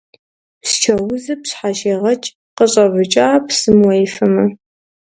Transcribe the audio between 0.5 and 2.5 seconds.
Псчэ узыр пщхьэщегъэкӏ